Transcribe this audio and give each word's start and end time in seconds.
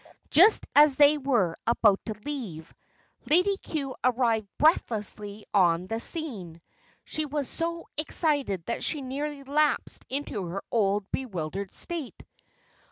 Just 0.31 0.65
as 0.75 0.95
they 0.95 1.19
were 1.19 1.55
about 1.67 2.03
to 2.07 2.15
leave, 2.25 2.73
Lady 3.29 3.55
Cue 3.57 3.93
arrived 4.03 4.47
breathlessly 4.57 5.45
on 5.53 5.85
the 5.85 5.99
scene. 5.99 6.59
She 7.03 7.25
was 7.27 7.47
so 7.47 7.85
excited 7.99 8.65
that 8.65 8.83
she 8.83 9.03
nearly 9.03 9.43
lapsed 9.43 10.03
into 10.09 10.47
her 10.47 10.63
old 10.71 11.05
bewildered 11.11 11.71
state. 11.71 12.23